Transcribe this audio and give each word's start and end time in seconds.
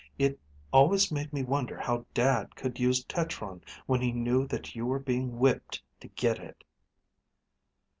It 0.17 0.39
always 0.73 1.11
made 1.11 1.31
me 1.31 1.43
wonder 1.43 1.77
how 1.79 2.07
Dad 2.15 2.55
could 2.55 2.79
use 2.79 3.03
tetron 3.05 3.61
when 3.85 4.01
he 4.01 4.11
knew 4.11 4.47
that 4.47 4.73
you 4.73 4.87
were 4.87 4.97
being 4.97 5.37
whipped 5.37 5.83
to 5.99 6.07
get 6.07 6.39
it." 6.39 6.63